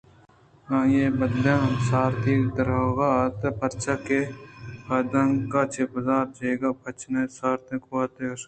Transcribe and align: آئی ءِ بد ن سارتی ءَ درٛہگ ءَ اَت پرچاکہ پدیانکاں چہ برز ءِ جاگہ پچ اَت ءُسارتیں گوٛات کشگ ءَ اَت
آئی 0.77 0.99
ءِ 1.11 1.15
بد 1.19 1.33
ن 1.43 1.47
سارتی 1.87 2.33
ءَ 2.41 2.53
درٛہگ 2.55 2.99
ءَ 3.07 3.09
اَت 3.23 3.41
پرچاکہ 3.59 4.21
پدیانکاں 4.85 5.65
چہ 5.73 5.83
برز 5.91 6.07
ءِ 6.17 6.29
جاگہ 6.35 6.69
پچ 6.81 6.99
اَت 7.03 7.11
ءُسارتیں 7.33 7.79
گوٛات 7.83 8.11
کشگ 8.15 8.23
ءَ 8.29 8.31
اَت 8.31 8.39